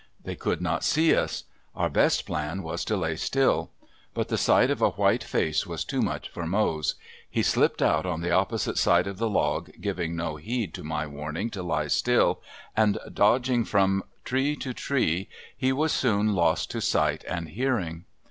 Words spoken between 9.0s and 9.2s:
of